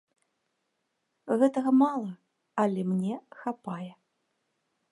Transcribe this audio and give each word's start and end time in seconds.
Гэтага 1.43 1.71
мала, 1.83 2.09
але 2.63 2.81
мне 2.95 3.13
хапае. 3.43 3.91